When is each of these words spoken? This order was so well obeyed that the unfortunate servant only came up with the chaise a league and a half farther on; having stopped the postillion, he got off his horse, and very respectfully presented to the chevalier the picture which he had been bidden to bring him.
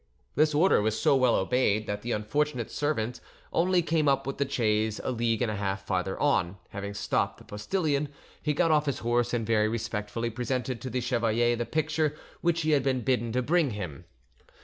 This 0.33 0.55
order 0.55 0.81
was 0.81 0.99
so 0.99 1.15
well 1.15 1.35
obeyed 1.35 1.85
that 1.85 2.01
the 2.01 2.11
unfortunate 2.11 2.71
servant 2.71 3.21
only 3.53 3.83
came 3.83 4.07
up 4.07 4.25
with 4.25 4.39
the 4.39 4.49
chaise 4.49 4.99
a 5.03 5.11
league 5.11 5.43
and 5.43 5.51
a 5.51 5.55
half 5.55 5.85
farther 5.85 6.19
on; 6.19 6.57
having 6.69 6.95
stopped 6.95 7.37
the 7.37 7.43
postillion, 7.43 8.09
he 8.41 8.55
got 8.55 8.71
off 8.71 8.87
his 8.87 8.97
horse, 9.05 9.31
and 9.31 9.45
very 9.45 9.67
respectfully 9.67 10.31
presented 10.31 10.81
to 10.81 10.89
the 10.89 11.01
chevalier 11.01 11.55
the 11.55 11.67
picture 11.67 12.15
which 12.41 12.61
he 12.61 12.71
had 12.71 12.81
been 12.81 13.01
bidden 13.01 13.31
to 13.33 13.43
bring 13.43 13.69
him. 13.77 14.05